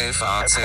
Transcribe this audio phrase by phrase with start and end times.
[0.00, 0.56] FAZ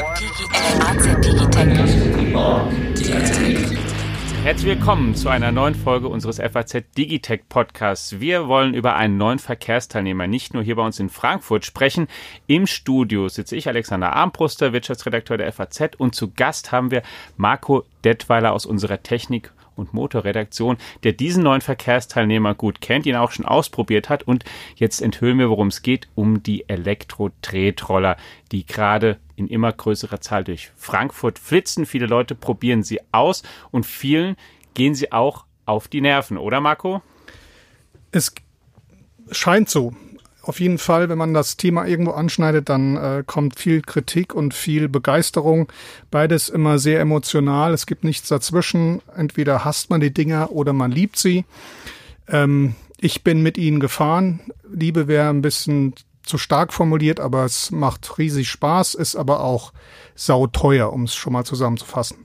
[4.43, 8.19] Herzlich willkommen zu einer neuen Folge unseres FAZ Digitech Podcasts.
[8.19, 12.07] Wir wollen über einen neuen Verkehrsteilnehmer nicht nur hier bei uns in Frankfurt sprechen.
[12.45, 17.01] Im Studio sitze ich, Alexander Armbruster, Wirtschaftsredakteur der FAZ und zu Gast haben wir
[17.35, 23.31] Marco Detweiler aus unserer Technik- und Motorredaktion, der diesen neuen Verkehrsteilnehmer gut kennt, ihn auch
[23.31, 24.43] schon ausprobiert hat und
[24.75, 28.17] jetzt enthüllen wir, worum es geht, um die Elektro-Tretroller,
[28.51, 31.85] die gerade in immer größerer Zahl durch Frankfurt flitzen.
[31.85, 34.35] Viele Leute probieren sie aus und vielen
[34.73, 37.01] gehen sie auch auf die Nerven, oder Marco?
[38.11, 38.33] Es
[39.31, 39.93] scheint so
[40.43, 44.53] auf jeden Fall, wenn man das Thema irgendwo anschneidet, dann äh, kommt viel Kritik und
[44.53, 45.71] viel Begeisterung.
[46.11, 47.73] Beides immer sehr emotional.
[47.73, 49.01] Es gibt nichts dazwischen.
[49.15, 51.45] Entweder hasst man die Dinger oder man liebt sie.
[52.27, 54.41] Ähm, ich bin mit ihnen gefahren.
[54.69, 55.93] Liebe wäre ein bisschen
[56.23, 59.73] zu stark formuliert, aber es macht riesig Spaß, ist aber auch
[60.15, 62.17] sauteuer, um es schon mal zusammenzufassen.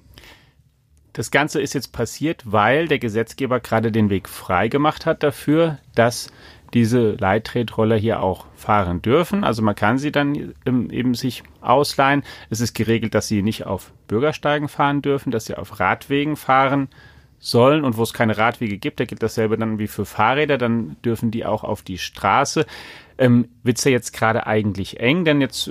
[1.13, 5.79] Das Ganze ist jetzt passiert, weil der Gesetzgeber gerade den Weg frei gemacht hat dafür,
[5.95, 6.31] dass
[6.75, 9.43] diese Leittretroller hier auch fahren dürfen.
[9.43, 12.23] Also man kann sie dann eben sich ausleihen.
[12.51, 16.89] Es ist geregelt, dass sie nicht auf Bürgersteigen fahren dürfen, dass sie auf Radwegen fahren
[17.41, 20.97] sollen und wo es keine Radwege gibt, da gilt dasselbe dann wie für Fahrräder, dann
[21.05, 22.67] dürfen die auch auf die Straße.
[23.19, 25.71] Ähm, wird's ja jetzt gerade eigentlich eng, denn jetzt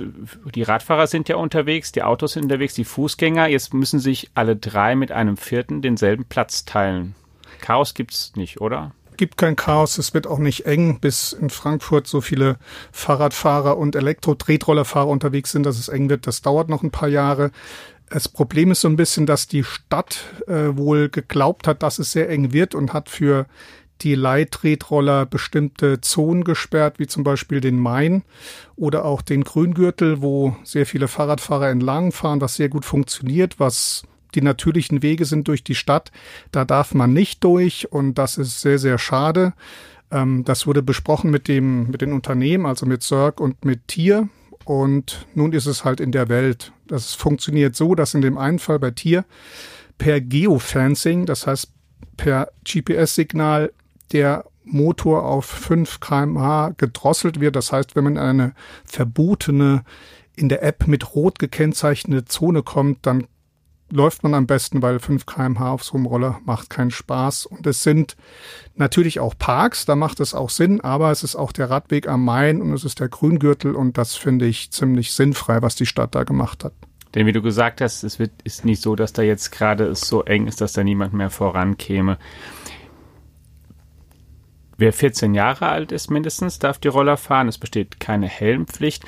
[0.54, 4.54] die Radfahrer sind ja unterwegs, die Autos sind unterwegs, die Fußgänger, jetzt müssen sich alle
[4.54, 7.14] drei mit einem vierten denselben Platz teilen.
[7.60, 8.92] Chaos gibt's nicht, oder?
[9.18, 12.56] gibt kein Chaos, es wird auch nicht eng, bis in Frankfurt so viele
[12.92, 16.26] Fahrradfahrer und Elektro-Tretrollerfahrer unterwegs sind, dass es eng wird.
[16.26, 17.50] Das dauert noch ein paar Jahre.
[18.08, 22.12] Das Problem ist so ein bisschen, dass die Stadt äh, wohl geglaubt hat, dass es
[22.12, 23.46] sehr eng wird und hat für
[24.02, 28.22] die Leittretroller bestimmte Zonen gesperrt, wie zum Beispiel den Main
[28.76, 34.04] oder auch den Grüngürtel, wo sehr viele Fahrradfahrer entlang fahren, was sehr gut funktioniert, was
[34.34, 36.12] die natürlichen Wege sind durch die Stadt.
[36.52, 39.54] Da darf man nicht durch und das ist sehr, sehr schade.
[40.10, 44.28] Ähm, das wurde besprochen mit dem, mit den Unternehmen, also mit Cirque und mit Tier.
[44.64, 46.72] Und nun ist es halt in der Welt.
[46.86, 49.24] Das funktioniert so, dass in dem einen Fall bei Tier
[49.96, 51.72] per Geofencing, das heißt
[52.16, 53.72] per GPS-Signal,
[54.12, 57.56] der Motor auf 5 kmh gedrosselt wird.
[57.56, 58.54] Das heißt, wenn man in eine
[58.84, 59.82] verbotene
[60.36, 63.26] in der App mit rot gekennzeichnete Zone kommt, dann
[63.90, 67.46] läuft man am besten, weil 5 kmh auf so einem Roller macht keinen Spaß.
[67.46, 68.16] Und es sind
[68.74, 72.24] natürlich auch Parks, da macht es auch Sinn, aber es ist auch der Radweg am
[72.24, 76.14] Main und es ist der Grüngürtel und das finde ich ziemlich sinnfrei, was die Stadt
[76.14, 76.74] da gemacht hat.
[77.14, 80.02] Denn wie du gesagt hast, es wird, ist nicht so, dass da jetzt gerade es
[80.02, 82.18] so eng ist, dass da niemand mehr vorankäme.
[84.78, 87.48] Wer 14 Jahre alt ist mindestens, darf die Roller fahren.
[87.48, 89.04] Es besteht keine Helmpflicht.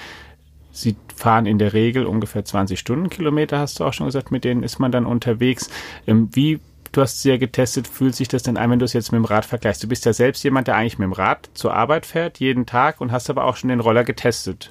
[0.73, 4.63] Sie fahren in der Regel ungefähr 20 Stundenkilometer, hast du auch schon gesagt, mit denen
[4.63, 5.71] ist man dann unterwegs.
[6.07, 6.61] Ähm, wie,
[6.93, 9.19] du hast sie ja getestet, fühlt sich das denn ein, wenn du es jetzt mit
[9.19, 9.83] dem Rad vergleichst?
[9.83, 13.01] Du bist ja selbst jemand, der eigentlich mit dem Rad zur Arbeit fährt, jeden Tag
[13.01, 14.69] und hast aber auch schon den Roller getestet.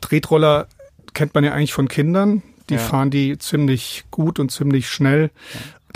[0.00, 0.68] Tretroller
[1.12, 2.42] kennt man ja eigentlich von Kindern.
[2.70, 2.80] Die ja.
[2.80, 5.30] fahren die ziemlich gut und ziemlich schnell.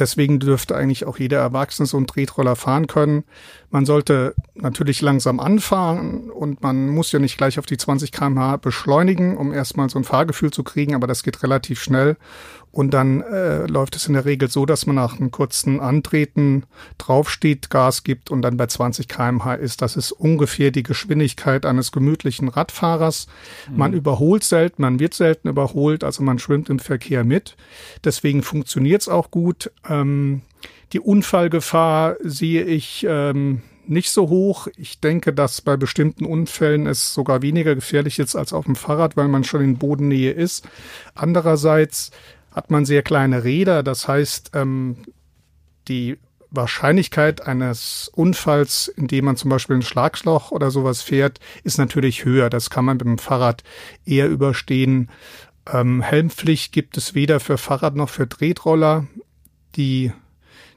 [0.03, 3.23] Deswegen dürfte eigentlich auch jeder Erwachsene so einen Tretroller fahren können.
[3.71, 8.57] Man sollte natürlich langsam anfahren und man muss ja nicht gleich auf die 20 kmh
[8.57, 12.17] beschleunigen, um erstmal so ein Fahrgefühl zu kriegen, aber das geht relativ schnell.
[12.73, 16.65] Und dann äh, läuft es in der Regel so, dass man nach einem kurzen Antreten
[16.97, 19.83] draufsteht, Gas gibt und dann bei 20 kmh ist.
[19.83, 23.27] Das ist ungefähr die Geschwindigkeit eines gemütlichen Radfahrers.
[23.71, 23.77] Mhm.
[23.77, 27.57] Man überholt selten, man wird selten überholt, also man schwimmt im Verkehr mit.
[28.05, 29.71] Deswegen funktioniert es auch gut.
[29.87, 30.41] Ähm,
[30.95, 34.69] die Unfallgefahr sehe ich ähm, nicht so hoch.
[34.77, 39.17] Ich denke, dass bei bestimmten Unfällen es sogar weniger gefährlich ist als auf dem Fahrrad,
[39.17, 40.69] weil man schon in Bodennähe ist.
[41.15, 42.11] Andererseits
[42.53, 43.83] hat man sehr kleine Räder.
[43.83, 44.99] Das heißt, ähm,
[45.89, 46.19] die
[46.51, 52.25] Wahrscheinlichkeit eines Unfalls, in dem man zum Beispiel ein Schlagschloch oder sowas fährt, ist natürlich
[52.25, 52.51] höher.
[52.51, 53.65] Das kann man mit dem Fahrrad
[54.05, 55.11] eher überstehen.
[55.73, 59.07] Ähm, Helmpflicht gibt es weder für Fahrrad noch für Tretroller.
[59.77, 60.13] Die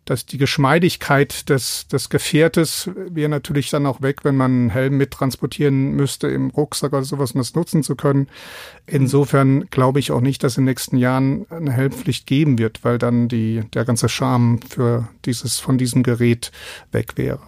[0.05, 4.97] dass die Geschmeidigkeit des, des Gefährtes wäre natürlich dann auch weg, wenn man einen Helm
[4.97, 8.27] mittransportieren müsste im Rucksack oder sowas, um das nutzen zu können.
[8.85, 12.99] Insofern glaube ich auch nicht, dass in den nächsten Jahren eine Helmpflicht geben wird, weil
[12.99, 16.51] dann die, der ganze Charme für dieses, von diesem Gerät
[16.91, 17.39] weg wäre.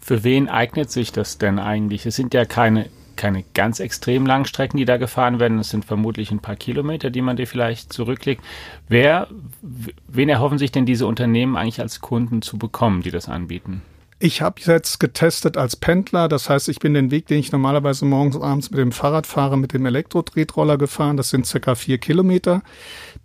[0.00, 2.04] Für wen eignet sich das denn eigentlich?
[2.04, 5.58] Es sind ja keine keine ganz extrem langen Strecken, die da gefahren werden.
[5.58, 8.42] Es sind vermutlich ein paar Kilometer, die man dir vielleicht zurücklegt.
[8.88, 9.28] Wer,
[10.08, 13.82] wen erhoffen sich denn diese Unternehmen eigentlich als Kunden zu bekommen, die das anbieten?
[14.20, 18.04] Ich habe jetzt getestet als Pendler, das heißt, ich bin den Weg, den ich normalerweise
[18.04, 21.16] morgens und abends mit dem Fahrrad fahre, mit dem Elektro-Tretroller gefahren.
[21.16, 22.62] Das sind circa vier Kilometer.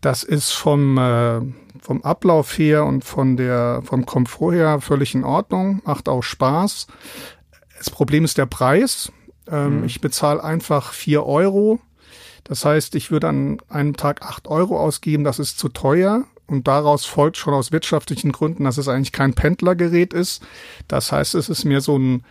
[0.02, 1.40] Das ist vom, äh,
[1.80, 6.88] vom Ablauf her und von der, vom Komfort her völlig in Ordnung, macht auch Spaß.
[7.78, 9.12] Das Problem ist der Preis.
[9.52, 9.86] Ähm, mhm.
[9.86, 11.80] Ich bezahle einfach vier Euro.
[12.44, 15.24] Das heißt, ich würde an einem Tag acht Euro ausgeben.
[15.24, 16.26] Das ist zu teuer.
[16.48, 20.42] Und daraus folgt schon aus wirtschaftlichen Gründen, dass es eigentlich kein Pendlergerät ist.
[20.88, 22.24] Das heißt, es ist mir so ein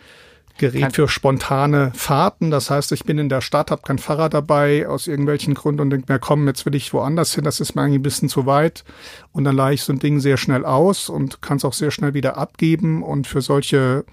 [0.58, 2.50] Gerät für spontane Fahrten.
[2.50, 5.90] Das heißt, ich bin in der Stadt, habe kein Fahrrad dabei aus irgendwelchen Gründen und
[5.90, 8.44] denke mir, komm, jetzt will ich woanders hin, das ist mir eigentlich ein bisschen zu
[8.44, 8.84] weit.
[9.32, 11.92] Und dann leihe ich so ein Ding sehr schnell aus und kann es auch sehr
[11.92, 13.04] schnell wieder abgeben.
[13.04, 14.04] Und für solche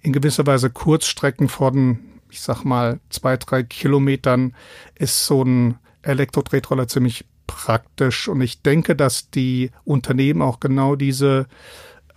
[0.00, 1.98] in gewisser Weise Kurzstrecken von,
[2.30, 4.54] ich sag mal, zwei, drei Kilometern
[4.94, 8.28] ist so ein Elektro-Tretroller ziemlich praktisch.
[8.28, 11.46] Und ich denke, dass die Unternehmen auch genau diese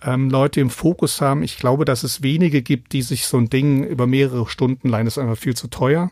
[0.04, 1.42] ähm, Leute im Fokus haben.
[1.42, 5.06] Ich glaube, dass es wenige gibt, die sich so ein Ding über mehrere Stunden leihen.
[5.06, 6.10] Das ist einfach viel zu teuer.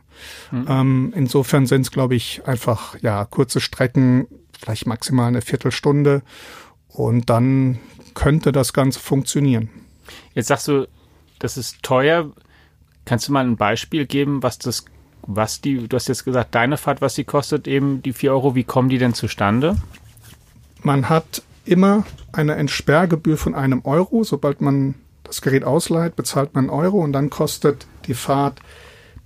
[0.50, 0.66] Mhm.
[0.68, 4.26] Ähm, insofern sind es, glaube ich, einfach ja kurze Strecken,
[4.58, 6.22] vielleicht maximal eine Viertelstunde.
[6.88, 7.78] Und dann
[8.14, 9.70] könnte das Ganze funktionieren.
[10.34, 10.88] Jetzt sagst du,
[11.38, 12.30] das ist teuer.
[13.04, 14.84] Kannst du mal ein Beispiel geben, was das
[15.26, 18.54] was die, du hast jetzt gesagt, deine Fahrt, was sie kostet, eben die vier Euro,
[18.54, 19.76] wie kommen die denn zustande?
[20.82, 24.24] Man hat immer eine Entsperrgebühr von einem Euro.
[24.24, 24.94] Sobald man
[25.24, 28.60] das Gerät ausleiht, bezahlt man einen Euro und dann kostet die Fahrt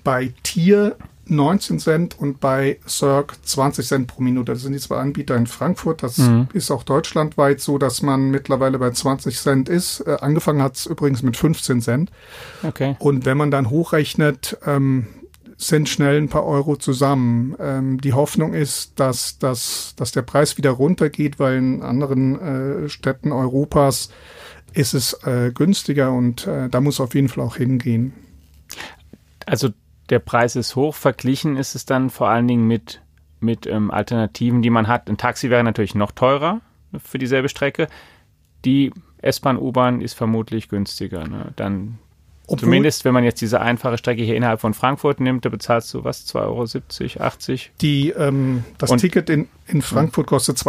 [0.04, 0.96] bei Tier
[1.26, 4.52] 19 Cent und bei Cirque 20 Cent pro Minute.
[4.52, 6.02] Das sind die zwei Anbieter in Frankfurt.
[6.02, 6.48] Das mhm.
[6.52, 10.00] ist auch deutschlandweit so, dass man mittlerweile bei 20 Cent ist.
[10.00, 12.10] Äh, angefangen hat es übrigens mit 15 Cent.
[12.62, 12.96] Okay.
[12.98, 15.06] Und wenn man dann hochrechnet, ähm,
[15.58, 17.56] sind schnell ein paar Euro zusammen.
[17.58, 22.88] Ähm, die Hoffnung ist, dass, dass, dass der Preis wieder runtergeht, weil in anderen äh,
[22.88, 24.10] Städten Europas
[24.74, 28.12] ist es äh, günstiger und äh, da muss auf jeden Fall auch hingehen.
[29.46, 29.70] Also
[30.10, 33.02] der Preis ist hoch, verglichen ist es dann vor allen Dingen mit,
[33.40, 35.08] mit ähm, Alternativen, die man hat.
[35.08, 36.60] Ein Taxi wäre natürlich noch teurer
[36.98, 37.88] für dieselbe Strecke.
[38.64, 41.26] Die S-Bahn, U-Bahn ist vermutlich günstiger.
[41.26, 41.52] Ne?
[41.56, 41.98] Dann
[42.48, 45.92] obwohl, Zumindest, wenn man jetzt diese einfache Strecke hier innerhalb von Frankfurt nimmt, da bezahlst
[45.92, 47.72] du was, 2,70 Euro, 80?
[47.80, 50.66] Die, ähm, das Und, Ticket in, in Frankfurt kostet 2,75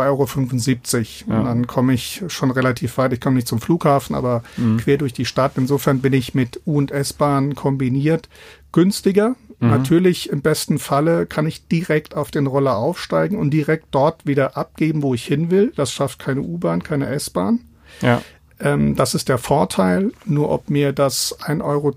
[1.28, 1.32] Euro.
[1.32, 1.40] Ja.
[1.40, 3.14] Und dann komme ich schon relativ weit.
[3.14, 4.78] Ich komme nicht zum Flughafen, aber mhm.
[4.78, 5.52] quer durch die Stadt.
[5.58, 8.28] Insofern bin ich mit U- und S-Bahn kombiniert
[8.72, 9.36] günstiger.
[9.60, 9.70] Mhm.
[9.70, 14.58] Natürlich im besten Falle kann ich direkt auf den Roller aufsteigen und direkt dort wieder
[14.58, 15.72] abgeben, wo ich hin will.
[15.76, 17.60] Das schafft keine U-Bahn, keine S-Bahn.
[18.02, 18.22] Ja.
[18.60, 20.12] Ähm, das ist der Vorteil.
[20.26, 21.94] Nur ob mir das 1,30 Euro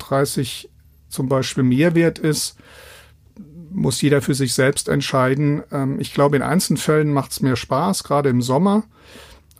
[1.08, 2.56] zum Beispiel mehr wert ist,
[3.70, 5.62] muss jeder für sich selbst entscheiden.
[5.72, 8.84] Ähm, ich glaube, in Einzelfällen macht es mir Spaß, gerade im Sommer.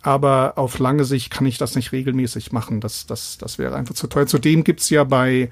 [0.03, 2.81] Aber auf lange Sicht kann ich das nicht regelmäßig machen.
[2.81, 4.25] Das, das, das wäre einfach zu teuer.
[4.25, 5.51] Zudem gibt's ja bei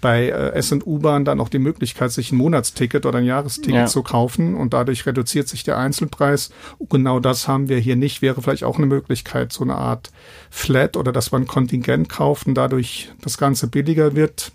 [0.00, 3.74] bei äh, S und U-Bahn dann auch die Möglichkeit, sich ein Monatsticket oder ein Jahresticket
[3.74, 3.86] ja.
[3.86, 6.50] zu kaufen und dadurch reduziert sich der Einzelpreis.
[6.88, 8.22] Genau das haben wir hier nicht.
[8.22, 10.10] Wäre vielleicht auch eine Möglichkeit, so eine Art
[10.50, 14.52] Flat oder dass man Kontingent kauft und dadurch das Ganze billiger wird,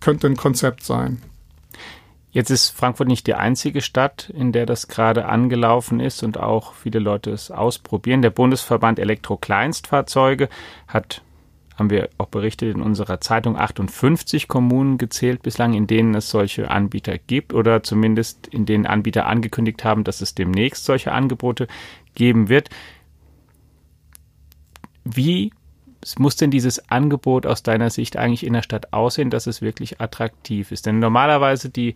[0.00, 1.22] könnte ein Konzept sein.
[2.34, 6.74] Jetzt ist Frankfurt nicht die einzige Stadt, in der das gerade angelaufen ist und auch
[6.74, 8.22] viele Leute es ausprobieren.
[8.22, 10.48] Der Bundesverband Elektrokleinstfahrzeuge
[10.88, 11.22] hat
[11.76, 16.70] haben wir auch berichtet in unserer Zeitung 58 Kommunen gezählt bislang, in denen es solche
[16.70, 21.66] Anbieter gibt oder zumindest in denen Anbieter angekündigt haben, dass es demnächst solche Angebote
[22.14, 22.70] geben wird.
[25.04, 25.52] Wie
[26.18, 30.00] muss denn dieses Angebot aus deiner Sicht eigentlich in der Stadt aussehen, dass es wirklich
[30.00, 30.86] attraktiv ist?
[30.86, 31.94] Denn normalerweise die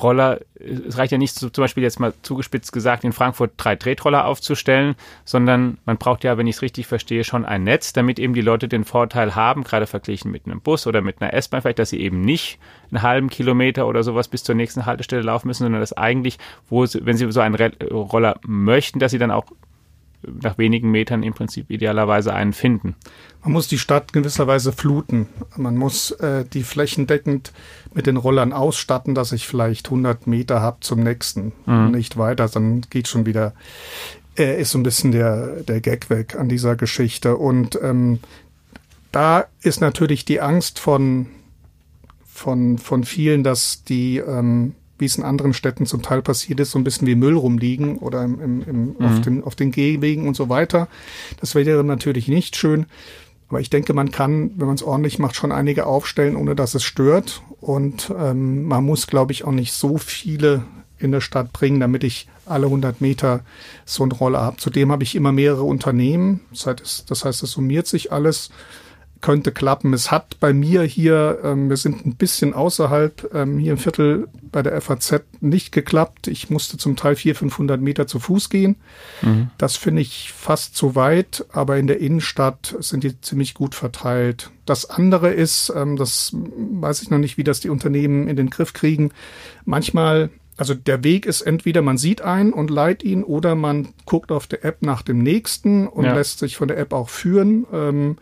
[0.00, 4.26] Roller, es reicht ja nicht zum Beispiel jetzt mal zugespitzt gesagt, in Frankfurt drei Tretroller
[4.26, 8.34] aufzustellen, sondern man braucht ja, wenn ich es richtig verstehe, schon ein Netz, damit eben
[8.34, 11.78] die Leute den Vorteil haben, gerade verglichen mit einem Bus oder mit einer S-Bahn vielleicht,
[11.78, 12.58] dass sie eben nicht
[12.90, 16.38] einen halben Kilometer oder sowas bis zur nächsten Haltestelle laufen müssen, sondern dass eigentlich,
[16.68, 17.56] wo sie, wenn sie so einen
[17.90, 19.46] Roller möchten, dass sie dann auch
[20.42, 22.94] nach wenigen Metern im Prinzip idealerweise einen finden.
[23.42, 25.28] Man muss die Stadt gewisserweise fluten.
[25.56, 27.52] Man muss äh, die flächendeckend
[27.94, 31.52] mit den Rollern ausstatten, dass ich vielleicht 100 Meter habe zum nächsten.
[31.66, 31.92] Mhm.
[31.92, 33.54] Nicht weiter, dann geht schon wieder,
[34.36, 37.36] äh, ist so ein bisschen der, der Gag weg an dieser Geschichte.
[37.36, 38.18] Und ähm,
[39.12, 41.26] da ist natürlich die Angst von,
[42.24, 46.70] von, von vielen, dass die ähm, wie es in anderen Städten zum Teil passiert ist,
[46.70, 49.04] so ein bisschen wie Müll rumliegen oder im, im, im, mhm.
[49.04, 50.88] auf, den, auf den Gehwegen und so weiter.
[51.40, 52.86] Das wäre natürlich nicht schön.
[53.48, 56.74] Aber ich denke, man kann, wenn man es ordentlich macht, schon einige aufstellen, ohne dass
[56.74, 57.42] es stört.
[57.60, 60.64] Und ähm, man muss, glaube ich, auch nicht so viele
[60.98, 63.40] in der Stadt bringen, damit ich alle 100 Meter
[63.84, 64.56] so einen Roller habe.
[64.56, 66.40] Zudem habe ich immer mehrere Unternehmen.
[66.50, 68.50] Das heißt, es, das heißt, es summiert sich alles.
[69.20, 69.92] Könnte klappen.
[69.92, 74.28] Es hat bei mir hier, ähm, wir sind ein bisschen außerhalb, ähm, hier im Viertel
[74.52, 76.28] bei der FAZ nicht geklappt.
[76.28, 78.76] Ich musste zum Teil 400, 500 Meter zu Fuß gehen.
[79.22, 79.50] Mhm.
[79.58, 84.50] Das finde ich fast zu weit, aber in der Innenstadt sind die ziemlich gut verteilt.
[84.64, 88.50] Das andere ist, ähm, das weiß ich noch nicht, wie das die Unternehmen in den
[88.50, 89.10] Griff kriegen.
[89.64, 94.32] Manchmal also der Weg ist entweder man sieht einen und leiht ihn oder man guckt
[94.32, 96.14] auf der App nach dem nächsten und ja.
[96.14, 97.66] lässt sich von der App auch führen.
[97.72, 98.16] Ähm,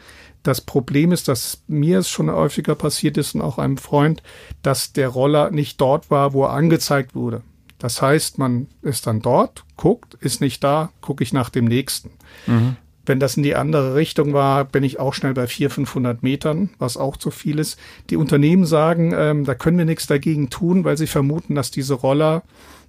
[0.44, 4.22] das Problem ist, dass mir es schon häufiger passiert ist und auch einem Freund,
[4.62, 7.42] dass der Roller nicht dort war, wo er angezeigt wurde.
[7.78, 12.10] Das heißt, man ist dann dort, guckt, ist nicht da, gucke ich nach dem nächsten.
[12.46, 12.76] Mhm.
[13.06, 16.70] Wenn das in die andere Richtung war, bin ich auch schnell bei 400, 500 Metern,
[16.78, 17.78] was auch zu viel ist.
[18.10, 21.94] Die Unternehmen sagen, ähm, da können wir nichts dagegen tun, weil sie vermuten, dass diese
[21.94, 22.42] Roller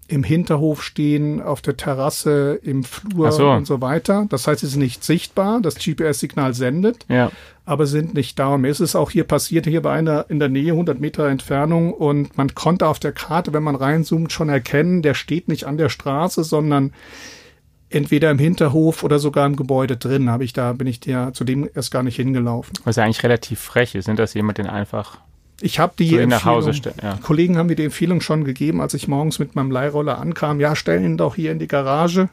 [0.08, 3.50] im Hinterhof stehen, auf der Terrasse, im Flur so.
[3.50, 4.28] und so weiter.
[4.30, 7.32] Das heißt, sie sind nicht sichtbar, das GPS-Signal sendet, ja.
[7.66, 8.50] aber sind nicht da.
[8.50, 11.28] Und mir ist es auch hier passiert, hier bei einer in der Nähe, 100 Meter
[11.28, 15.66] Entfernung und man konnte auf der Karte, wenn man reinzoomt, schon erkennen, der steht nicht
[15.66, 16.94] an der Straße, sondern
[17.90, 20.30] entweder im Hinterhof oder sogar im Gebäude drin.
[20.30, 22.74] Habe ich da bin ich dir zudem erst gar nicht hingelaufen.
[22.84, 25.18] Was ja eigentlich relativ frech ist, sind das jemand, den einfach
[25.62, 27.18] ich habe die so Empfehlung, ja.
[27.22, 30.60] Kollegen haben mir die Empfehlung schon gegeben, als ich morgens mit meinem Leihroller ankam.
[30.60, 32.30] Ja, stellen ihn doch hier in die Garage.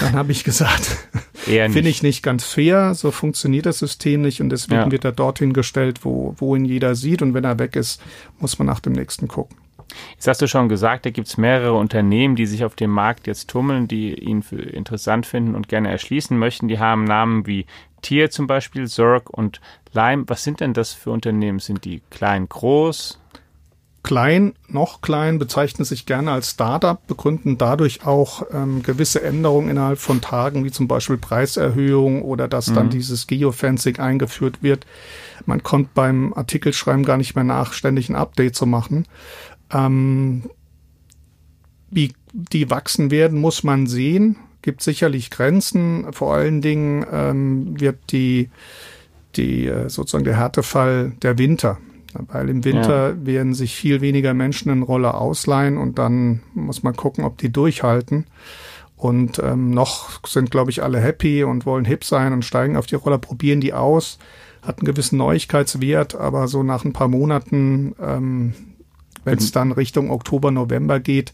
[0.00, 2.94] Dann habe ich gesagt, finde ich nicht ganz fair.
[2.94, 4.90] So funktioniert das System nicht und deswegen ja.
[4.90, 8.02] wird er dorthin gestellt, wo, wo ihn jeder sieht und wenn er weg ist,
[8.38, 9.56] muss man nach dem nächsten gucken.
[10.14, 13.26] Jetzt hast du schon gesagt, da gibt es mehrere Unternehmen, die sich auf dem Markt
[13.26, 16.68] jetzt tummeln, die ihn für interessant finden und gerne erschließen möchten.
[16.68, 17.66] Die haben Namen wie
[18.02, 19.60] Tier zum Beispiel, Zurk und
[19.92, 20.24] Lime.
[20.26, 21.58] Was sind denn das für Unternehmen?
[21.58, 23.18] Sind die klein, groß?
[24.02, 29.98] Klein, noch klein, bezeichnen sich gerne als Startup, begründen dadurch auch ähm, gewisse Änderungen innerhalb
[29.98, 32.74] von Tagen, wie zum Beispiel Preiserhöhung oder dass mhm.
[32.74, 34.86] dann dieses Geofencing eingeführt wird.
[35.44, 39.06] Man kommt beim Artikelschreiben gar nicht mehr nach, ständig ein Update zu machen.
[39.72, 40.44] Ähm,
[41.90, 44.36] wie die wachsen werden, muss man sehen.
[44.66, 46.12] Gibt sicherlich Grenzen.
[46.12, 48.50] Vor allen Dingen ähm, wird die,
[49.36, 51.78] die äh, sozusagen der Härtefall der Winter.
[52.32, 53.26] Weil im Winter ja.
[53.26, 57.52] werden sich viel weniger Menschen einen Roller ausleihen und dann muss man gucken, ob die
[57.52, 58.26] durchhalten.
[58.96, 62.86] Und ähm, noch sind, glaube ich, alle happy und wollen hip sein und steigen auf
[62.86, 64.18] die Roller, probieren die aus,
[64.62, 68.54] hat einen gewissen Neuigkeitswert, aber so nach ein paar Monaten ähm,
[69.26, 71.32] wenn es dann Richtung Oktober, November geht,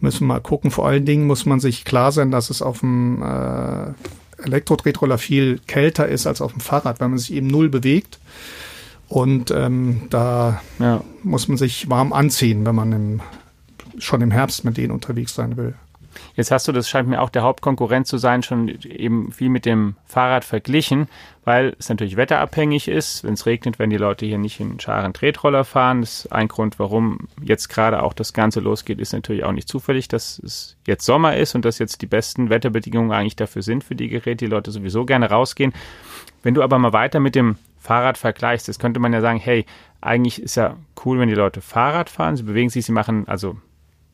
[0.00, 0.70] müssen wir mal gucken.
[0.70, 5.58] Vor allen Dingen muss man sich klar sein, dass es auf dem äh, Elektro-Tretroller viel
[5.66, 8.18] kälter ist als auf dem Fahrrad, weil man sich eben null bewegt.
[9.08, 11.02] Und ähm, da ja.
[11.22, 13.20] muss man sich warm anziehen, wenn man im,
[13.98, 15.74] schon im Herbst mit denen unterwegs sein will.
[16.34, 19.66] Jetzt hast du, das scheint mir auch der Hauptkonkurrent zu sein, schon eben viel mit
[19.66, 21.08] dem Fahrrad verglichen,
[21.44, 23.24] weil es natürlich wetterabhängig ist.
[23.24, 26.00] Wenn es regnet, werden die Leute hier nicht in Scharen Tretroller fahren.
[26.00, 29.68] Das ist ein Grund, warum jetzt gerade auch das Ganze losgeht, ist natürlich auch nicht
[29.68, 33.84] zufällig, dass es jetzt Sommer ist und dass jetzt die besten Wetterbedingungen eigentlich dafür sind
[33.84, 35.72] für die Geräte, die Leute sowieso gerne rausgehen.
[36.42, 39.66] Wenn du aber mal weiter mit dem Fahrrad vergleichst, das könnte man ja sagen, hey,
[40.00, 43.56] eigentlich ist ja cool, wenn die Leute Fahrrad fahren, sie bewegen sich, sie machen also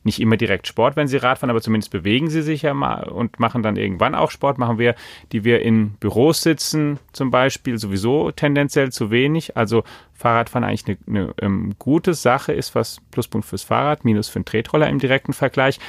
[0.07, 3.39] nicht immer direkt Sport, wenn sie Radfahren, aber zumindest bewegen sie sich ja mal und
[3.39, 4.57] machen dann irgendwann auch Sport.
[4.57, 4.95] Machen wir,
[5.31, 9.55] die wir in Büros sitzen, zum Beispiel, sowieso tendenziell zu wenig.
[9.55, 9.83] Also
[10.13, 14.45] Fahrradfahren eigentlich eine, eine ähm, gute Sache ist, was Pluspunkt fürs Fahrrad, Minus für den
[14.45, 15.79] Tretroller im direkten Vergleich.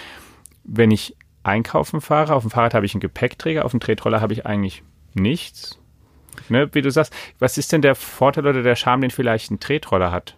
[0.64, 4.34] Wenn ich einkaufen fahre, auf dem Fahrrad habe ich einen Gepäckträger, auf dem Tretroller habe
[4.34, 4.82] ich eigentlich
[5.14, 5.78] nichts.
[6.48, 9.60] Ne, wie du sagst, was ist denn der Vorteil oder der Charme, den vielleicht ein
[9.60, 10.36] Tretroller hat?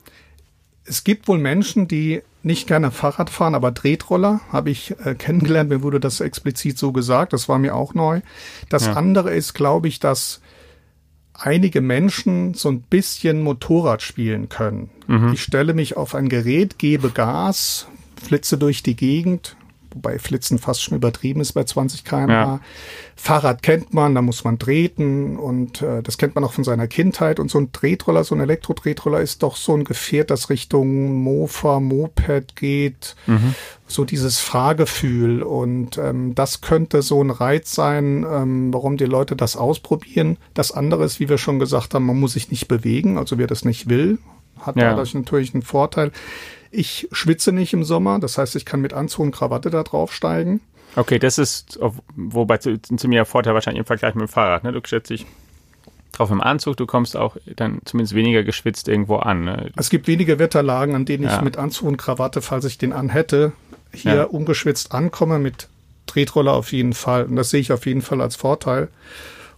[0.85, 5.71] Es gibt wohl Menschen, die nicht gerne Fahrrad fahren, aber Tretroller habe ich äh, kennengelernt.
[5.71, 7.33] Mir wurde das explizit so gesagt.
[7.33, 8.21] Das war mir auch neu.
[8.69, 8.95] Das ja.
[8.95, 10.41] andere ist, glaube ich, dass
[11.35, 14.91] einige Menschen so ein bisschen Motorrad spielen können.
[15.07, 15.33] Mhm.
[15.33, 17.89] Ich stelle mich auf ein Gerät, gebe Gas,
[18.23, 19.57] flitze durch die Gegend,
[19.95, 22.33] wobei Flitzen fast schon übertrieben ist bei 20 km/h.
[22.33, 22.61] Ja.
[23.17, 26.87] Fahrrad kennt man, da muss man treten und äh, das kennt man auch von seiner
[26.87, 27.39] Kindheit.
[27.39, 31.81] Und so ein Tretroller, so ein Elektro-Tretroller ist doch so ein Gefährt, das Richtung Mofa,
[31.81, 33.17] Moped geht.
[33.27, 33.55] Mhm.
[33.87, 35.43] So dieses Fahrgefühl.
[35.43, 40.39] Und ähm, das könnte so ein Reiz sein, ähm, warum die Leute das ausprobieren.
[40.55, 43.19] Das andere ist, wie wir schon gesagt haben, man muss sich nicht bewegen.
[43.19, 44.19] Also wer das nicht will,
[44.61, 44.91] hat ja.
[44.91, 46.11] dadurch natürlich einen Vorteil.
[46.71, 50.61] Ich schwitze nicht im Sommer, das heißt, ich kann mit Anzug und Krawatte da draufsteigen.
[50.97, 51.79] Okay, das ist,
[52.17, 54.65] wobei zu, zu mir Vorteil wahrscheinlich im Vergleich mit dem Fahrrad.
[54.65, 54.73] Ne?
[54.73, 55.27] Du stellst dich
[56.13, 59.45] drauf im Anzug, du kommst auch dann zumindest weniger geschwitzt irgendwo an.
[59.45, 59.71] Ne?
[59.77, 61.37] Es gibt wenige Wetterlagen, an denen ja.
[61.37, 63.53] ich mit Anzug und Krawatte, falls ich den anhätte,
[63.93, 64.25] hier ja.
[64.25, 65.69] ungeschwitzt ankomme, mit
[66.07, 67.25] Tretroller auf jeden Fall.
[67.25, 68.89] Und das sehe ich auf jeden Fall als Vorteil.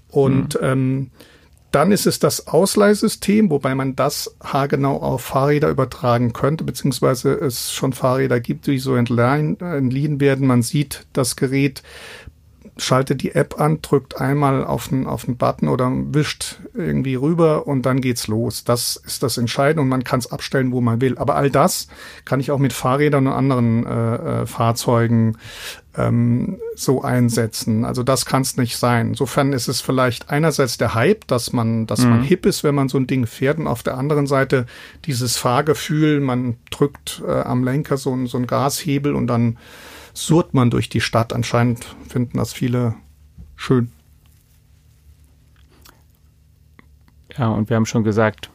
[0.08, 0.66] Und mhm.
[0.66, 1.10] ähm,
[1.72, 7.72] Dann ist es das Ausleihsystem, wobei man das haargenau auf Fahrräder übertragen könnte, beziehungsweise es
[7.72, 10.46] schon Fahrräder gibt, die so entleihen, entliehen werden.
[10.46, 11.82] Man sieht das Gerät
[12.76, 17.66] schaltet die App an, drückt einmal auf den, auf den Button oder wischt irgendwie rüber
[17.66, 18.64] und dann geht's los.
[18.64, 21.18] Das ist das Entscheidende und man kann es abstellen, wo man will.
[21.18, 21.88] Aber all das
[22.24, 25.36] kann ich auch mit Fahrrädern und anderen äh, äh, Fahrzeugen
[25.96, 27.84] ähm, so einsetzen.
[27.84, 29.08] Also das kann es nicht sein.
[29.08, 32.10] Insofern ist es vielleicht einerseits der Hype, dass man, dass mhm.
[32.10, 34.66] man hip ist, wenn man so ein Ding fährt, und auf der anderen Seite
[35.04, 39.58] dieses Fahrgefühl, man drückt äh, am Lenker so, so ein Gashebel und dann
[40.14, 41.32] surrt man durch die Stadt.
[41.32, 42.94] Anscheinend finden das viele
[43.56, 43.90] schön.
[47.36, 48.50] Ja, und wir haben schon gesagt,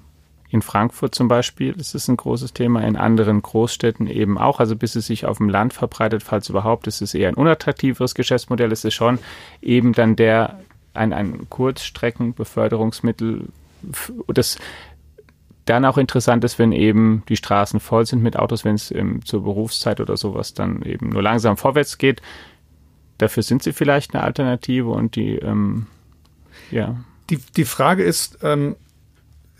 [0.49, 4.61] in Frankfurt zum Beispiel ist es ein großes Thema, in anderen Großstädten eben auch.
[4.61, 8.15] Also bis es sich auf dem Land verbreitet, falls überhaupt, ist es eher ein unattraktiveres
[8.15, 8.71] Geschäftsmodell.
[8.71, 9.19] Es ist schon
[9.61, 10.61] eben dann der
[10.93, 13.49] ein, ein Kurzstreckenbeförderungsmittel,
[14.27, 14.57] das
[15.65, 19.25] dann auch interessant ist, wenn eben die Straßen voll sind mit Autos, wenn es ähm,
[19.25, 22.21] zur Berufszeit oder sowas dann eben nur langsam vorwärts geht.
[23.17, 25.87] Dafür sind sie vielleicht eine Alternative und die, ähm,
[26.71, 26.95] ja.
[27.29, 28.77] Die, die Frage ist, ähm,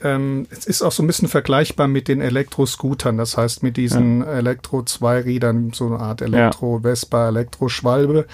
[0.03, 4.21] ähm, es ist auch so ein bisschen vergleichbar mit den Elektroscootern, das heißt mit diesen
[4.21, 4.33] ja.
[4.33, 8.27] Elektro-Zweirädern, so eine Art Elektro-Vespa, Elektro-Schwalbe.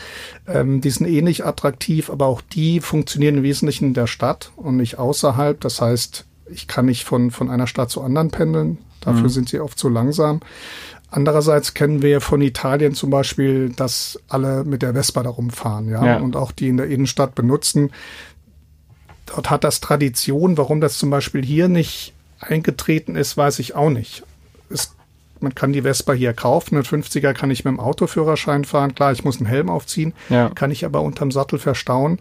[0.47, 4.51] Ähm, die sind ähnlich eh attraktiv, aber auch die funktionieren im Wesentlichen in der Stadt
[4.57, 5.59] und nicht außerhalb.
[5.61, 8.79] Das heißt, ich kann nicht von, von einer Stadt zu anderen pendeln.
[8.99, 9.29] Dafür mhm.
[9.29, 10.41] sind sie oft zu langsam.
[11.09, 16.03] Andererseits kennen wir von Italien zum Beispiel, dass alle mit der Vespa da rumfahren, ja,
[16.03, 16.17] ja.
[16.17, 17.91] und auch die in der Innenstadt benutzen.
[19.25, 20.57] Dort hat das Tradition.
[20.57, 24.23] Warum das zum Beispiel hier nicht eingetreten ist, weiß ich auch nicht.
[24.69, 24.95] Es,
[25.39, 26.77] man kann die Vespa hier kaufen.
[26.77, 28.95] Ein 50er kann ich mit dem Autoführerschein fahren.
[28.95, 30.49] Klar, ich muss einen Helm aufziehen, ja.
[30.49, 32.19] kann ich aber unterm Sattel verstauen.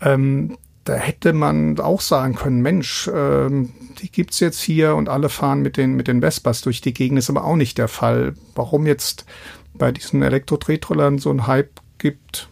[0.00, 5.28] Ähm, da hätte man auch sagen können, Mensch, ähm, die gibt's jetzt hier und alle
[5.28, 8.34] fahren mit den, mit den Vespas durch die Gegend, ist aber auch nicht der Fall.
[8.54, 9.26] Warum jetzt
[9.74, 12.48] bei diesen Elektro-Tretrollern so ein Hype gibt,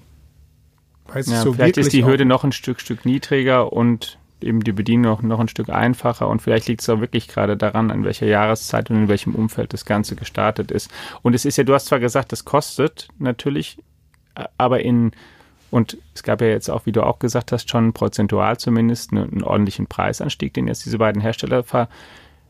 [1.08, 4.72] weiß ja, so vielleicht ist die Hürde noch ein Stück, Stück niedriger und eben die
[4.72, 8.04] Bedienung noch, noch ein Stück einfacher und vielleicht liegt es auch wirklich gerade daran, an
[8.04, 10.90] welcher Jahreszeit und in welchem Umfeld das Ganze gestartet ist.
[11.22, 13.78] Und es ist ja, du hast zwar gesagt, das kostet natürlich,
[14.56, 15.12] aber in
[15.70, 19.30] und es gab ja jetzt auch, wie du auch gesagt hast, schon prozentual zumindest einen,
[19.30, 21.88] einen ordentlichen Preisanstieg, den jetzt diese beiden Hersteller ver,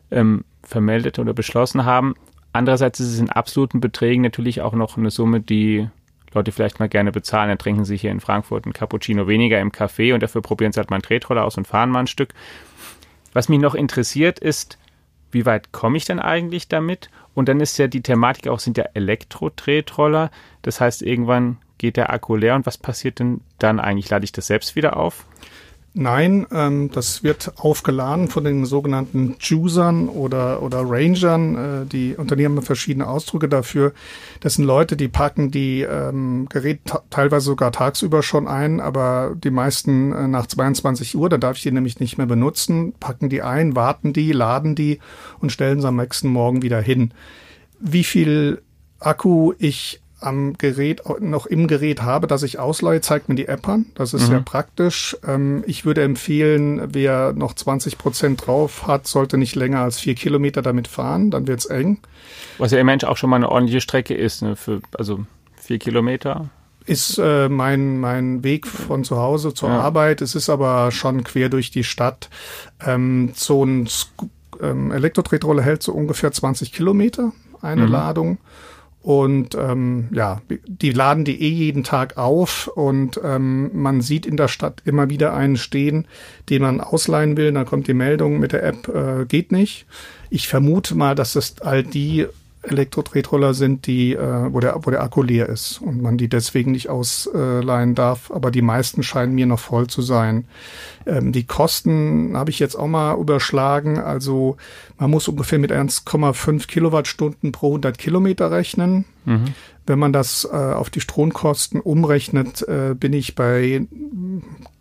[0.09, 2.15] ähm, vermeldet oder beschlossen haben.
[2.53, 5.89] Andererseits ist es in absoluten Beträgen natürlich auch noch eine Summe, die
[6.33, 7.49] Leute vielleicht mal gerne bezahlen.
[7.49, 10.79] Dann trinken sie hier in Frankfurt ein Cappuccino weniger im Café und dafür probieren sie
[10.79, 12.33] halt mal einen Tretroller aus und fahren mal ein Stück.
[13.33, 14.77] Was mich noch interessiert ist,
[15.31, 17.09] wie weit komme ich denn eigentlich damit?
[17.35, 20.31] Und dann ist ja die Thematik auch, sind ja Elektro-Tretroller.
[20.61, 24.09] Das heißt, irgendwann geht der Akku leer und was passiert denn dann eigentlich?
[24.09, 25.25] Lade ich das selbst wieder auf?
[25.93, 31.55] Nein, ähm, das wird aufgeladen von den sogenannten Juicern oder, oder Rangern.
[31.55, 33.93] Äh, die Unternehmen haben verschiedene Ausdrücke dafür.
[34.39, 39.49] Das sind Leute, die packen die ähm, Gerät teilweise sogar tagsüber schon ein, aber die
[39.49, 43.41] meisten äh, nach 22 Uhr, da darf ich die nämlich nicht mehr benutzen, packen die
[43.41, 44.99] ein, warten die, laden die
[45.39, 47.13] und stellen sie am nächsten Morgen wieder hin.
[47.79, 48.61] Wie viel
[48.99, 53.67] Akku ich am Gerät, noch im Gerät habe, dass ich ausleihe, zeigt mir die App
[53.67, 53.85] an.
[53.95, 54.27] Das ist mhm.
[54.27, 55.17] sehr praktisch.
[55.25, 60.15] Ähm, ich würde empfehlen, wer noch 20 Prozent drauf hat, sollte nicht länger als vier
[60.15, 61.99] Kilometer damit fahren, dann wird's eng.
[62.57, 64.55] Was ja im Mensch auch schon mal eine ordentliche Strecke ist, ne?
[64.55, 66.49] Für, also vier Kilometer.
[66.85, 69.79] Ist äh, mein, mein Weg von zu Hause zur ja.
[69.79, 70.21] Arbeit.
[70.21, 72.29] Es ist aber schon quer durch die Stadt.
[72.85, 73.87] Ähm, so ein
[74.61, 77.91] ähm, Elektro-Tretroller hält so ungefähr 20 Kilometer, eine mhm.
[77.91, 78.37] Ladung.
[79.01, 84.35] Und ähm, ja, die laden die eh jeden Tag auf und ähm, man sieht in
[84.35, 86.05] der Stadt immer wieder einen stehen,
[86.49, 87.51] den man ausleihen will.
[87.53, 89.85] Dann kommt die Meldung mit der App, äh, geht nicht.
[90.29, 92.27] Ich vermute mal, dass es all die
[92.69, 96.71] Elektro-Tretroller sind, die, äh, wo, der, wo der Akku leer ist und man die deswegen
[96.71, 98.31] nicht ausleihen darf.
[98.31, 100.45] Aber die meisten scheinen mir noch voll zu sein.
[101.05, 103.99] Ähm, die Kosten habe ich jetzt auch mal überschlagen.
[103.99, 104.57] Also
[104.97, 109.05] man muss ungefähr mit 1,5 Kilowattstunden pro 100 Kilometer rechnen.
[109.25, 109.53] Mhm.
[109.85, 113.87] Wenn man das äh, auf die Stromkosten umrechnet, äh, bin ich bei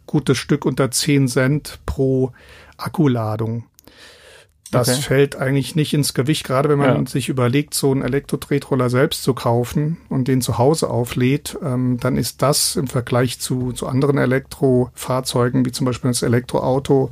[0.06, 2.32] gutes Stück unter 10 Cent pro
[2.76, 3.64] Akkuladung.
[4.70, 5.00] Das okay.
[5.00, 7.06] fällt eigentlich nicht ins Gewicht, gerade wenn man ja.
[7.06, 12.16] sich überlegt, so einen Elektro-Tretroller selbst zu kaufen und den zu Hause auflädt, ähm, dann
[12.16, 17.10] ist das im Vergleich zu, zu anderen Elektrofahrzeugen, wie zum Beispiel das Elektroauto,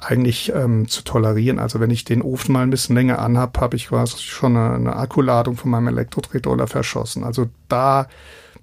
[0.00, 1.58] eigentlich ähm, zu tolerieren.
[1.58, 4.74] Also wenn ich den Ofen mal ein bisschen länger anhab, habe ich quasi schon eine,
[4.74, 7.24] eine Akkuladung von meinem Elektro-Tretroller verschossen.
[7.24, 8.08] Also da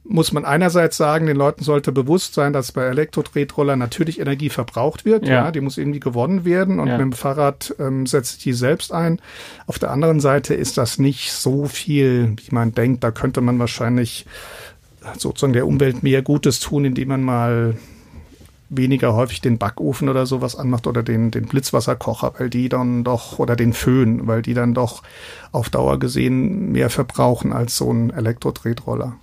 [0.09, 5.05] muss man einerseits sagen, den Leuten sollte bewusst sein, dass bei Elektro-Tretroller natürlich Energie verbraucht
[5.05, 5.27] wird.
[5.27, 5.45] Ja.
[5.45, 5.51] ja.
[5.51, 6.93] die muss irgendwie gewonnen werden und ja.
[6.93, 9.21] mit dem Fahrrad ähm, setzt die selbst ein.
[9.67, 13.03] Auf der anderen Seite ist das nicht so viel, wie man denkt.
[13.03, 14.25] Da könnte man wahrscheinlich
[15.17, 17.75] sozusagen der Umwelt mehr Gutes tun, indem man mal
[18.69, 23.37] weniger häufig den Backofen oder sowas anmacht oder den, den Blitzwasserkocher, weil die dann doch,
[23.37, 25.03] oder den Föhn, weil die dann doch
[25.51, 29.15] auf Dauer gesehen mehr verbrauchen als so ein Elektro-Tretroller.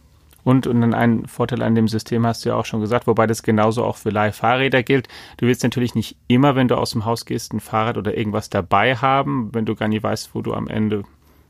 [0.47, 3.27] Und, und dann einen Vorteil an dem System hast du ja auch schon gesagt, wobei
[3.27, 5.09] das genauso auch für Leihfahrräder gilt.
[5.39, 8.49] Du willst natürlich nicht immer, wenn du aus dem Haus gehst, ein Fahrrad oder irgendwas
[8.49, 11.03] dabei haben, wenn du gar nicht weißt, wo du am Ende,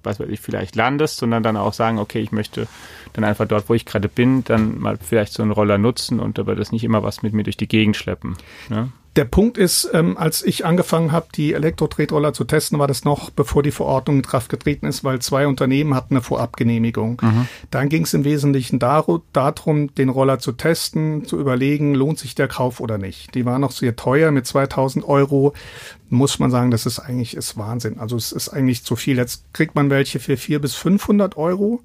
[0.05, 2.69] weiß ich, vielleicht landest, sondern dann auch sagen, okay, ich möchte
[3.13, 6.39] dann einfach dort, wo ich gerade bin, dann mal vielleicht so einen Roller nutzen und
[6.39, 8.39] dabei das nicht immer was mit mir durch die Gegend schleppen.
[8.71, 8.89] Ne?
[9.16, 13.31] Der Punkt ist, ähm, als ich angefangen habe, die Elektro-Tretroller zu testen, war das noch
[13.31, 17.22] bevor die Verordnung in Kraft getreten ist, weil zwei Unternehmen hatten eine Vorabgenehmigung.
[17.22, 17.48] Mhm.
[17.70, 22.46] Dann ging es im Wesentlichen darum, den Roller zu testen, zu überlegen, lohnt sich der
[22.46, 23.35] Kauf oder nicht.
[23.35, 25.55] Die waren noch sehr teuer mit 2000 Euro.
[26.11, 27.98] Muss man sagen, das ist eigentlich ist Wahnsinn.
[27.98, 29.16] Also es ist eigentlich zu viel.
[29.16, 31.81] Jetzt kriegt man welche für 400 bis 500 Euro.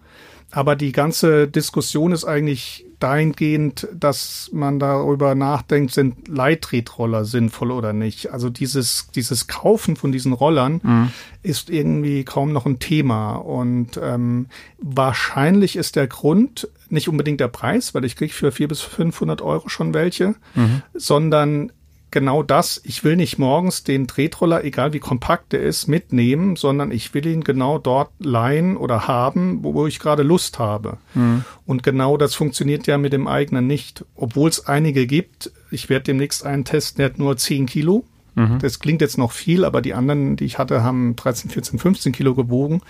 [0.51, 7.93] Aber die ganze Diskussion ist eigentlich dahingehend, dass man darüber nachdenkt, sind Leittretroller sinnvoll oder
[7.93, 8.31] nicht.
[8.31, 11.09] Also dieses, dieses Kaufen von diesen Rollern mhm.
[11.43, 13.35] ist irgendwie kaum noch ein Thema.
[13.35, 14.47] Und ähm,
[14.79, 19.41] wahrscheinlich ist der Grund nicht unbedingt der Preis, weil ich kriege für vier bis 500
[19.41, 20.83] Euro schon welche, mhm.
[20.93, 21.71] sondern
[22.11, 22.81] genau das.
[22.83, 27.25] Ich will nicht morgens den Tretroller, egal wie kompakt der ist, mitnehmen, sondern ich will
[27.25, 30.97] ihn genau dort leihen oder haben, wo, wo ich gerade Lust habe.
[31.13, 31.45] Mhm.
[31.65, 34.05] Und genau das funktioniert ja mit dem eigenen nicht.
[34.15, 38.05] Obwohl es einige gibt, ich werde demnächst einen testen, der hat nur 10 Kilo.
[38.35, 38.59] Mhm.
[38.59, 42.11] Das klingt jetzt noch viel, aber die anderen, die ich hatte, haben 13, 14, 15
[42.11, 42.81] Kilo gewogen.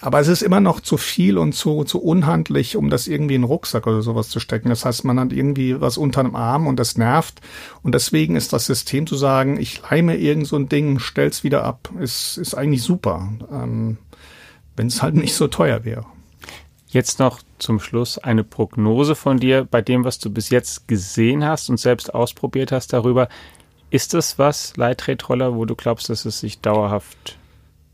[0.00, 3.42] Aber es ist immer noch zu viel und zu, zu unhandlich, um das irgendwie in
[3.42, 4.68] einen Rucksack oder sowas zu stecken.
[4.68, 7.40] Das heißt, man hat irgendwie was unter dem Arm und das nervt.
[7.82, 11.64] Und deswegen ist das System zu sagen, ich leime irgend so ein Ding, stell's wieder
[11.64, 13.32] ab, ist, ist eigentlich super.
[13.50, 13.96] Ähm,
[14.76, 16.04] Wenn es halt nicht so teuer wäre.
[16.88, 21.42] Jetzt noch zum Schluss eine Prognose von dir bei dem, was du bis jetzt gesehen
[21.44, 23.28] hast und selbst ausprobiert hast darüber.
[23.88, 27.38] Ist das was, Leittretroller, wo du glaubst, dass es sich dauerhaft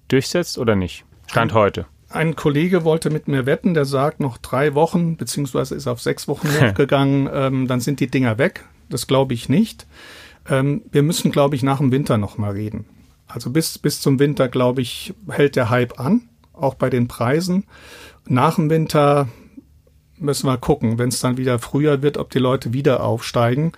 [0.08, 1.04] durchsetzt oder nicht?
[1.32, 1.86] Stand heute.
[2.10, 6.28] Ein Kollege wollte mit mir wetten, der sagt, noch drei Wochen, beziehungsweise ist auf sechs
[6.28, 8.66] Wochen hochgegangen, ähm, dann sind die Dinger weg.
[8.90, 9.86] Das glaube ich nicht.
[10.46, 12.84] Ähm, wir müssen, glaube ich, nach dem Winter nochmal reden.
[13.28, 17.64] Also bis, bis zum Winter, glaube ich, hält der Hype an, auch bei den Preisen.
[18.26, 19.26] Nach dem Winter
[20.18, 23.72] müssen wir gucken, wenn es dann wieder früher wird, ob die Leute wieder aufsteigen.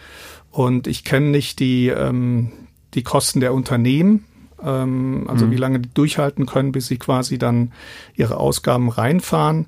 [0.51, 2.51] Und ich kenne nicht die, ähm,
[2.95, 4.25] die Kosten der Unternehmen
[4.65, 5.51] ähm, also mhm.
[5.51, 7.73] wie lange die durchhalten können, bis sie quasi dann
[8.15, 9.67] ihre Ausgaben reinfahren.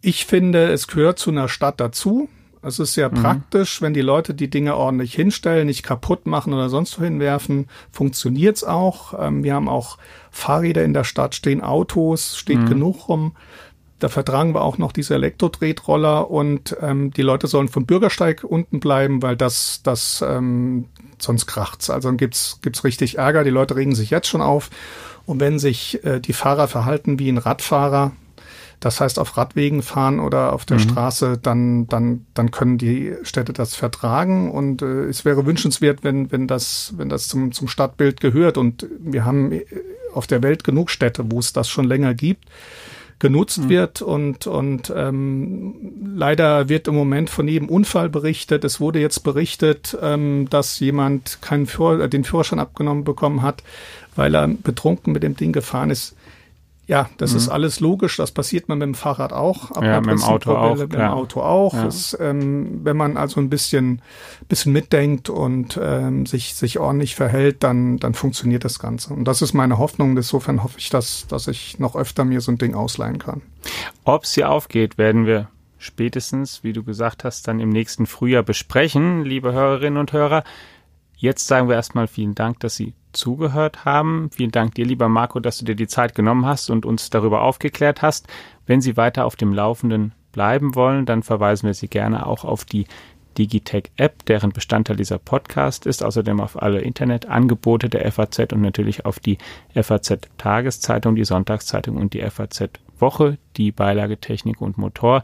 [0.00, 2.28] Ich finde, es gehört zu einer Stadt dazu.
[2.62, 3.14] Es ist sehr mhm.
[3.14, 7.68] praktisch, wenn die Leute die Dinge ordentlich hinstellen, nicht kaputt machen oder sonst wo hinwerfen,
[7.90, 9.14] funktioniert's auch.
[9.18, 9.98] Ähm, wir haben auch
[10.30, 12.66] Fahrräder in der Stadt, stehen Autos, steht mhm.
[12.66, 13.32] genug rum.
[13.98, 18.80] Da vertragen wir auch noch diese Elektro-Tretroller und ähm, die Leute sollen vom Bürgersteig unten
[18.80, 20.86] bleiben, weil das, das ähm,
[21.22, 21.90] sonst kracht's.
[21.90, 23.44] Also dann gibt's gibt's richtig Ärger.
[23.44, 24.70] Die Leute regen sich jetzt schon auf.
[25.26, 28.12] Und wenn sich äh, die Fahrer verhalten wie ein Radfahrer,
[28.80, 30.82] das heißt auf Radwegen fahren oder auf der mhm.
[30.82, 34.50] Straße, dann, dann, dann können die Städte das vertragen.
[34.50, 38.56] Und äh, es wäre wünschenswert, wenn, wenn das, wenn das zum, zum Stadtbild gehört.
[38.56, 39.64] Und wir haben äh,
[40.14, 42.46] auf der Welt genug Städte, wo es das schon länger gibt
[43.20, 43.68] genutzt mhm.
[43.68, 45.74] wird und, und ähm,
[46.16, 48.64] leider wird im Moment von jedem Unfall berichtet.
[48.64, 53.62] Es wurde jetzt berichtet, ähm, dass jemand keinen Führ den Führerschein abgenommen bekommen hat,
[54.16, 56.16] weil er betrunken mit dem Ding gefahren ist.
[56.90, 57.36] Ja, das mhm.
[57.36, 58.16] ist alles logisch.
[58.16, 59.70] Das passiert man mit dem Fahrrad auch.
[59.70, 60.76] Ab ja, mit dem Auto auch.
[60.76, 61.72] Mit dem Auto auch.
[61.72, 61.86] Ja.
[61.86, 64.02] Es, ähm, wenn man also ein bisschen,
[64.48, 69.14] bisschen mitdenkt und ähm, sich, sich ordentlich verhält, dann, dann funktioniert das Ganze.
[69.14, 70.16] Und das ist meine Hoffnung.
[70.16, 73.42] Insofern hoffe ich, dass, dass ich noch öfter mir so ein Ding ausleihen kann.
[74.02, 75.46] Ob sie aufgeht, werden wir
[75.78, 80.42] spätestens, wie du gesagt hast, dann im nächsten Frühjahr besprechen, liebe Hörerinnen und Hörer.
[81.20, 84.30] Jetzt sagen wir erstmal vielen Dank, dass Sie zugehört haben.
[84.32, 87.42] Vielen Dank dir, lieber Marco, dass du dir die Zeit genommen hast und uns darüber
[87.42, 88.26] aufgeklärt hast.
[88.66, 92.64] Wenn Sie weiter auf dem Laufenden bleiben wollen, dann verweisen wir Sie gerne auch auf
[92.64, 92.86] die
[93.36, 99.04] Digitech App, deren Bestandteil dieser Podcast ist, außerdem auf alle Internetangebote der FAZ und natürlich
[99.04, 99.36] auf die
[99.74, 105.22] FAZ Tageszeitung, die Sonntagszeitung und die FAZ Woche, die Beilage Technik und Motor.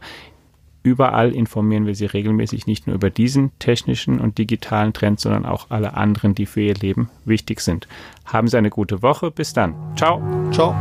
[0.87, 5.65] Überall informieren wir Sie regelmäßig nicht nur über diesen technischen und digitalen Trend, sondern auch
[5.67, 7.89] alle anderen, die für Ihr Leben wichtig sind.
[8.23, 9.29] Haben Sie eine gute Woche.
[9.29, 9.75] Bis dann.
[9.97, 10.21] Ciao.
[10.53, 10.73] Ciao.